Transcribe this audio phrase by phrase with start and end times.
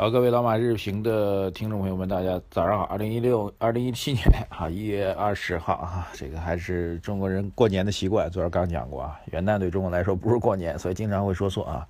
[0.00, 2.84] 好，各位老马日评的听众朋友们，大家早上好。
[2.84, 8.30] 二零一六、二零一七年啊，一月二十号啊，这个还是中国人过年的习惯。
[8.30, 11.84] 昨儿刚讲过啊，元旦对中国来说不是过年，所以经常会说错啊。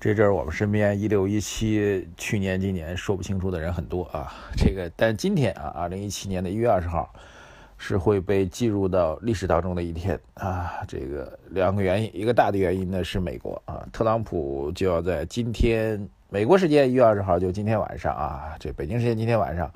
[0.00, 4.32] 这阵儿我们身边一六一七，去年今年说不清楚的人很多啊。
[4.56, 7.12] 这个，但今天啊，二零一七年的一月二十号
[7.76, 10.80] 是会被记入到历史当中的一天啊。
[10.88, 16.08] 这个两个原因，一个大的原因呢是美国啊，特朗普就要在今天。
[16.34, 19.72] 美国时间一月二十号，就今天晚上啊，这北京时间今天晚上，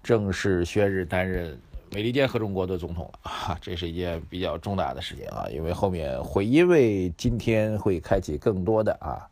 [0.00, 1.58] 正式宣誓担任
[1.92, 3.58] 美利坚合众国的总统了 啊！
[3.60, 9.26] 这是一件比较重大的事情啊，因为后面会因为今天会开启更多的啊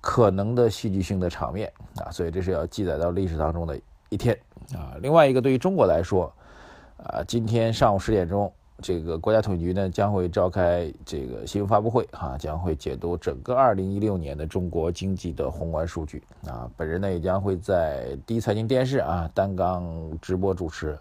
[0.00, 4.34] 可能的戏剧性的场面啊，所以这是要记载到历史当中的一天
[4.74, 4.96] 啊。
[5.02, 6.34] 另外一个，对于中国来说
[6.96, 8.50] 啊，今天上午十点钟。
[8.80, 16.68] 这个国家统计局呢将会召开这个新闻发布会，哈，将会解读整个2016年的中国经济的宏观数据啊。
[16.76, 19.84] 本人呢也将会在第一财经电视啊单杠
[20.20, 20.98] 直播主持，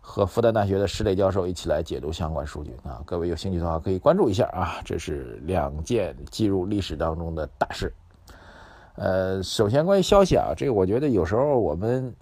[0.00, 3.00] 和复旦大学的石磊教授一起来解读相关数据啊。
[3.06, 7.92] 各位有兴趣的话可以关注一下啊，这是两件记入历史当中的大事。
[8.96, 12.14] 呃，首先关于消息啊，这个我觉得有时候我们。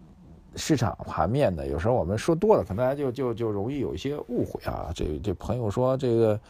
[0.56, 4.90] 市场盘面的，有时候我们说多了，可能大家就就就容易有一些误会啊。
[4.94, 6.40] 这这朋友说这个，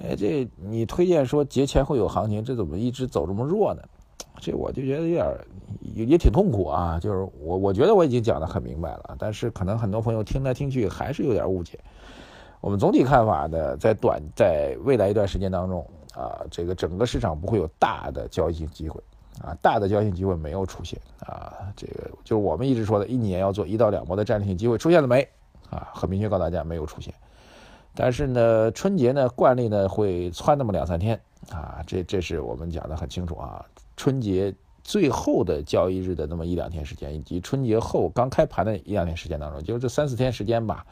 [0.00, 3.82] 哎，这你推荐说节前会有行情，这怎么一直走这么弱呢？
[4.40, 5.38] 这我就觉得有点
[5.80, 6.98] 也也挺痛苦啊。
[6.98, 11.78] 就是我我觉得我已经讲得很明白了，但是可能很多朋友听来听去还是有点误解。
[12.60, 19.00] 我们总体看法呢，在短在未来一段时间当中啊，这个整个市场不会有大的交易性机会。
[19.42, 25.28] 啊，大的交易性机会没有出现啊，这个就是我们一直说的，一年要做一到两波的战略性机会出现了没？
[25.70, 27.12] 啊，很明确告诉大家没有出现。
[27.96, 33.64] 但是呢，春节呢惯例呢会窜那么两三天啊，这这是我们讲的很清楚啊。
[33.96, 40.86] 春节最后的交易日的那么一两天时间，以及春节后刚开盘的一两天时间当中，就这三四天时间吧，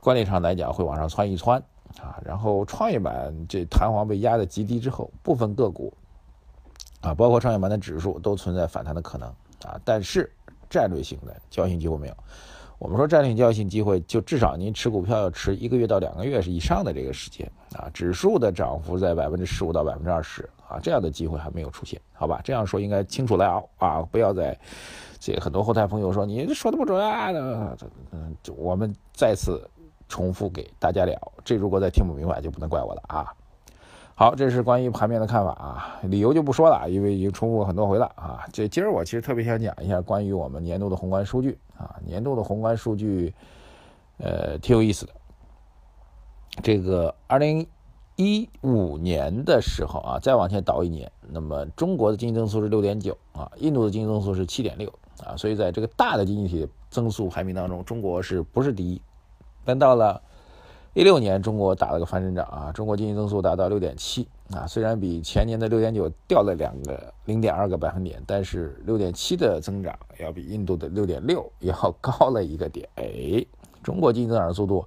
[0.00, 1.62] 惯例上来讲会往上窜一窜
[2.00, 2.20] 啊。
[2.24, 5.92] 然后创业板这弹簧被压的极低之后，部分个股。
[7.02, 9.28] 啊，包括创业板的指数都存在反弹的可能
[9.64, 10.30] 啊，但是
[10.70, 12.14] 战略性的交易性机会没有。
[12.78, 17.88] 我们说战略性交易性机会，就至少您持股票要持一个月到两个月是以上的这个时间啊。
[17.94, 22.40] 指数的涨幅在百分之十五到百分之二十啊，这样的机会还没有出现，好吧？
[22.42, 24.58] 这样说应该清楚了啊，不要再
[25.20, 27.30] 这很多后台朋友说你说的不准啊，
[27.78, 29.64] 这嗯，我们再次
[30.08, 33.32] 重复给大家聊，这如果再听不明白就不能怪我了啊。
[34.14, 38.44] 好，这是关于盘面的看法啊，理由就不说了，因为已经重复很多回了啊。
[38.52, 43.34] 这今儿我其实特别想讲一下关于我们年度的宏观数据啊，年度的宏观数据，
[44.18, 45.12] 呃，挺有意思的。
[46.62, 47.66] 这个二零
[48.16, 54.92] 一五年的时候啊，再往前倒一年，那么中国的经济增速是六点九啊，印度的经济增速是七点六
[55.24, 59.00] 啊，所以在这个大的经济体增速排名当中，中国是不是第一？
[59.64, 60.20] 但到了
[60.94, 62.70] 一六年，中国打了个翻身仗啊！
[62.72, 72.86] 中国经济增速达到六点七啊，虽然比前年的六点九掉了两个零点二个百分点，但是六点七的增长要比印度的六点六要高了一个点。
[72.96, 73.42] 哎，
[73.82, 74.84] 中国经济增长速度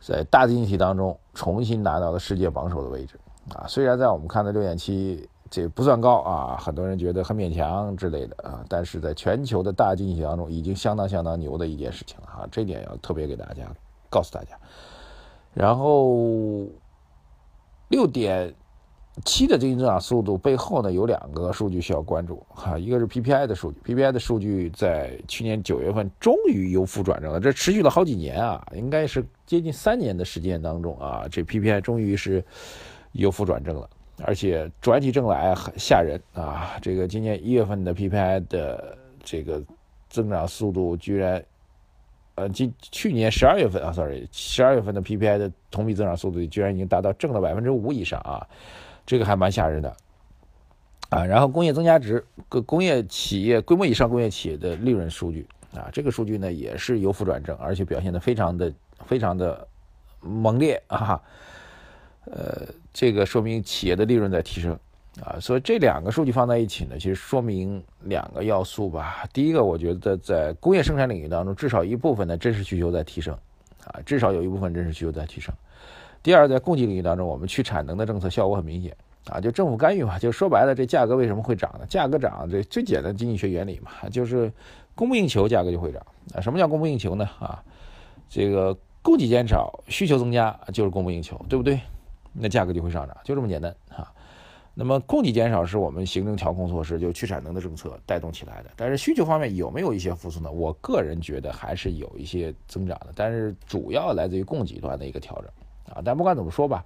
[0.00, 3.14] 在大经济体当中重新拿到了世界榜首的位置
[3.54, 3.64] 啊！
[3.68, 12.48] 虽然在我们看的六点七这不算高啊，很多人觉得很勉强之类的啊，但是在全球的大经济体当中已经相当相当牛的一件事情了啊！
[12.50, 13.62] 这点要特别给大家
[14.10, 14.58] 告诉大家。
[15.54, 16.66] 然后
[17.88, 18.54] 六点
[19.24, 32.44] 七的经济增长速度背后呢，有两个数据需要关注哈，一个是 PPI 的数据，PPI 的数据在去年九月份终于由负转正了，这持续了好几年啊，应该是接近三年的时间当中啊，这 PPI 终于是
[33.12, 33.90] 由负转正了，
[34.24, 39.60] 而且转起正来很吓人啊，这个今年一月份的 PPI 的这个
[40.08, 41.44] 增长速度居然。
[42.38, 48.46] 呃，今去年十二月份啊，sorry，十二月份的 PPI 的同比增长速度居然已经达到正的百分之五以上啊，
[49.04, 49.96] 这个还蛮吓人的
[51.10, 51.24] 啊。
[51.24, 58.72] 然后工业增加值，各工业企业规模以上工业企业的利润数据啊，这个数据呢也是由负转正，而且表现的非常的
[59.04, 59.66] 非常的
[60.20, 61.20] 猛烈啊。
[62.26, 64.78] 呃，这个说明企业的利润在提升。
[65.24, 69.24] 啊，所以这两个数据放在一起呢，其实说明两个要素吧。
[69.32, 73.36] 第一个，我觉得在工业生产领域当中，至少一部分的真实需求在提升，
[73.84, 75.52] 啊，至少有一部分真实需求在提升。
[76.22, 78.96] 第二，在供给领域当中，我们去产能的政策效果很明显，
[79.28, 81.86] 啊，就政府干预嘛，就说白了，这价格为什么会涨呢？
[81.88, 84.52] 价格涨，这最简单经济学原理嘛，就是
[84.94, 86.00] 供不应求，价格就会涨
[86.34, 86.40] 啊。
[86.40, 87.28] 什么叫供不应求呢？
[87.40, 87.62] 啊，
[88.28, 91.80] 这个供给减少，需求增加，就是供不应求，对不对？
[92.32, 94.12] 那价格就会上涨，就这么简单啊。
[94.80, 98.70] 那么供给减少是我们行政调控措施，就去产能的政策带动起来的。
[98.76, 100.48] 但是需求方面有没有一些复苏呢？
[100.48, 105.50] 我个人觉得还是有一些增长的，但是主要来自于供给端的一个调整
[105.96, 106.00] 啊。
[106.04, 106.84] 但不管怎么说吧，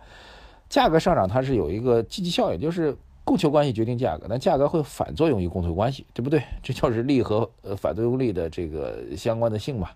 [0.71, 6.43] 价格上涨它是有一个积极效应，就是供求关系决定价格，那价格会反作用于供求关系，对不对？
[6.65, 9.91] 这就是力和呃反作用力的这个相关的性嘛。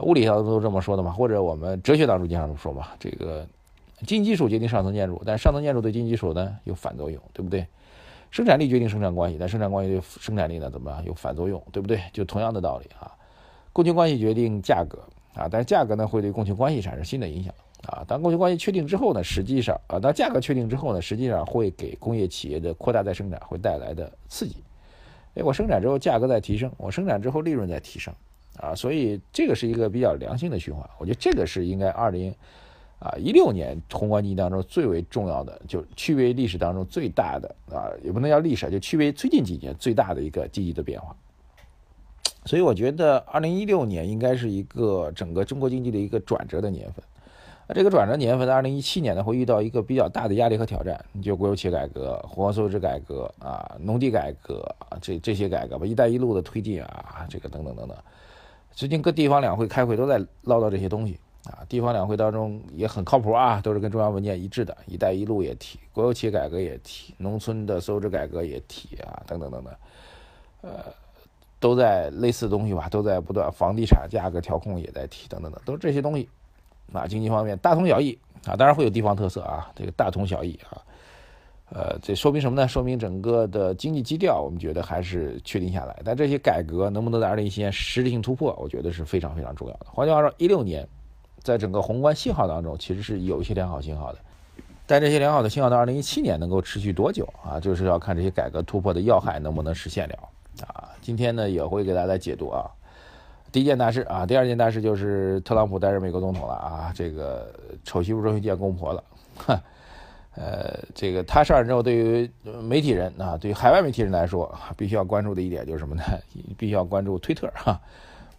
[0.00, 3.46] 物理上都这么说的嘛，或者我们哲学当中经常这么说嘛，这个。
[4.06, 7.66] 经济基础决定上层建筑，但上层建筑对经济基础呢有反作用，对不对？
[8.30, 12.00] 生产力决定生产关系，但生产关系对生产力呢怎么有反作用，对不对？
[12.12, 13.12] 就同样的道理啊。
[13.74, 14.98] 供求关系决定价格
[15.34, 17.52] 啊，但是价格呢会对供求关系产生新的影响
[17.86, 18.02] 啊。
[18.08, 24.56] 当供求关系确定之后呢，实际上啊，当价格确定之后呢，实际上会给工业企业的扩大再生产会带来的刺激。
[25.34, 28.14] 哎，我生产之后价格在提升，我生产之后利润在提升
[28.56, 30.88] 啊，所以这个是一个比较良性的循环。
[30.98, 32.34] 我觉得这个是应该二零。
[33.02, 41.16] 啊，一六年宏观经济当中最为重要的，就区别历史当中最大的啊，也不能叫历史，就区别最近几年最大的一个积极的变化。
[42.44, 47.04] 所以我觉得二零一六年应该是一个整个中国经济的一个转折的年份。
[47.66, 54.64] 啊，这个转折年份在，二零一七年呢会遇到一个比较大的压力和挑战，就国有企业改革、宏观所有制改革啊、农地改革，
[55.00, 57.96] 这这些改革吧，“一带一路”的推进啊，这个等等等等。
[58.72, 61.18] 最近各地方两会开会都在唠叨这些东西。
[61.44, 69.74] 啊，地方两会当中也很靠谱啊，都是跟中央文件一致的，“一带一路”也提，国有企业改革也提，农村的所有制改革也提啊，等等等等，
[70.60, 70.84] 呃，
[71.58, 76.28] 都在类似东西吧，都在不断，房地产价格调控也在提，等等等，都是这些东西。
[76.92, 78.16] 啊，经济方面大同小异
[78.46, 80.78] 啊，当然会有地方特色啊，这个大同小异啊，
[81.70, 82.68] 呃，这说明什么呢？
[82.68, 89.86] 说明整个的经济基调我们觉得还是确定下来，但这些改革能不能在二零一七年实质性突破，我觉得是非常非常重要的。
[89.90, 90.86] 换句话说，一六年。
[91.42, 94.18] 在整个宏观信号当中，其实是有一些良好信号的，
[94.86, 97.58] 但这些良好的信号到二零一七年能够持续多久啊？
[97.58, 100.16] 就是要看这些改革突破的要害能不能实现了
[100.66, 100.88] 啊。
[101.00, 102.70] 今天呢也会给大家解读啊。
[103.50, 107.52] 第一件大事啊，第二件大事就是特朗普担任美国总统了啊，这个
[107.84, 109.04] 丑媳妇终于见公婆了，
[109.36, 109.60] 哈，
[110.36, 112.30] 呃，这个他上任之后，对于
[112.62, 116.02] 媒体人啊，对于海外媒体人来说，必须要关注的一点就是什么呢？
[116.56, 117.78] 必须要关注推特哈。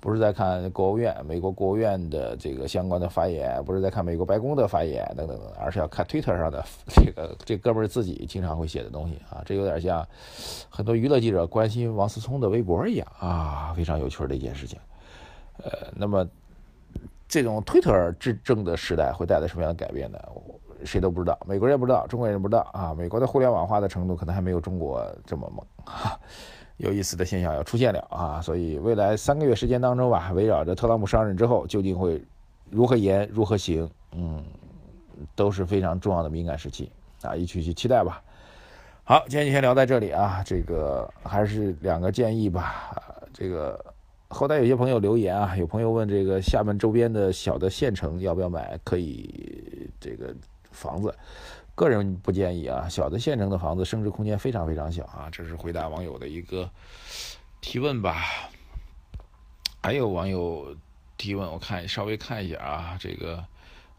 [0.03, 10.05] 不是在看国务院、美国国务院的这个相关的发言，不是在看美国白宫的发言等等等，而是要看推特上的这个这哥们儿自己经常会写的东西啊，这有点像
[10.69, 14.77] 很多娱乐记者关心王思聪的微博一样啊，非常有趣的一件事情。
[15.63, 16.27] 呃，那么
[17.25, 20.19] 这种推特执政的时代会带来什么样的改变呢？
[20.83, 22.93] 谁都不知道，美国人也不知道，中国人也不知道啊。
[22.93, 26.19] 美国的互联网化的程度可能还没有中国这么猛哈。
[26.77, 28.41] 有意思的现象要出现了啊！
[28.41, 32.21] 所以未来三个月时间当中吧，围绕着特朗普上任之后究竟会
[32.69, 34.43] 如何言如何行，嗯，
[35.35, 36.91] 都是非常重要的敏感时期
[37.21, 37.35] 啊！
[37.35, 38.21] 一起去期待吧。
[39.03, 40.41] 好，今天就先聊在这里啊。
[40.45, 42.95] 这个还是两个建议吧。
[43.33, 43.79] 这个
[44.29, 50.33] 后台有些朋友留言啊，有朋友问这个厦门周边的小的县城要不要买可以这个
[50.71, 51.13] 房子。
[51.75, 56.69] 个人不建议啊，小的县城的房子升值空间非常非常小啊，这是回答网友的一个
[57.61, 58.25] 提问吧。
[59.81, 60.75] 还有网友
[61.17, 63.43] 提问，我看稍微看一下啊，这个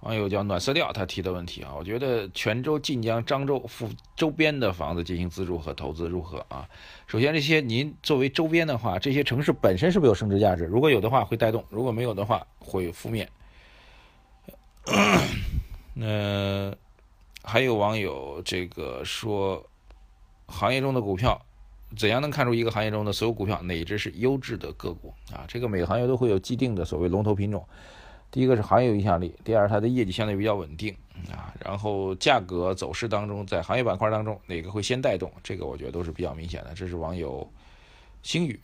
[0.01, 6.69] 网友叫暖色调，他提的问题啊，我觉得泉州、晋江、漳州附周边的房子进行自住和投资如何啊？
[7.09, 10.65] 首先，这些您作为周边的话，这些城市本身是不是有升值价值？
[10.65, 13.29] 如果有的话会带动，如果没有的话会负面。
[15.93, 16.73] 那。
[17.45, 19.63] 还有网友这个说，
[20.47, 21.41] 行业中的股票
[21.97, 25.45] 怎样能看出一个行业中的所有股票哪只是优质的个股啊？
[25.47, 27.65] 这个每个行业都会有既定的所谓龙头品种。
[28.31, 30.97] 第一个是行业有影响力，第二它的业绩相对比较稳定
[31.31, 31.55] 啊。
[31.63, 35.31] 然后价格走势当中，在行业板块当中哪个会先带动？
[35.43, 36.73] 这个我觉得都是比较明显的。
[36.75, 37.49] 这是网友
[38.23, 38.59] 星宇。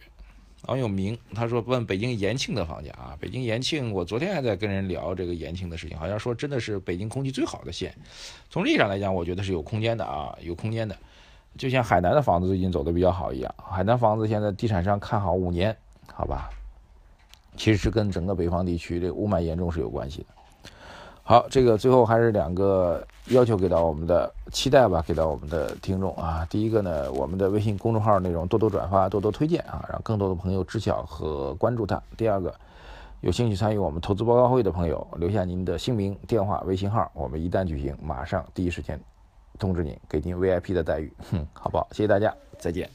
[0.67, 7.97] 王永明他说问北京延庆的房价啊，北京延庆，我昨天还在跟人聊这个延庆的事情，好像说真的是北京空气最好的县，
[8.51, 10.97] 从历史上来讲，我觉得是有空间的啊，有空间的，
[11.57, 15.75] 就像海南的房子最近走的比较好一样，海南房子现在地产商看好五年，
[16.13, 16.51] 好吧，
[17.57, 20.27] 其实是跟整个北方地区这雾霾严重是有关系的。
[21.31, 26.45] 好，这个最后还是两个要求给到我们的期待吧，给到我们的听众啊。
[26.51, 32.03] 第一个呢，我们的微信公众号内容多多转发，多多推荐啊，让更多的朋友知晓和关注它。
[32.17, 32.53] 第二个，
[33.21, 39.01] 有兴趣参与我们投资报告会的朋友，留下您的姓名、电话、微信号，我们一旦举行，马上第一时间
[39.57, 41.87] 通知您，给您 VIP 的待遇，哼，好不好？
[41.93, 42.91] 谢谢大家，再见。